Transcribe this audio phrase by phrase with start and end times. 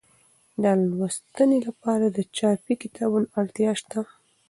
[0.63, 0.63] د
[0.97, 3.99] لوستنې لپاره د چاپي کتابونو اړتیا شته.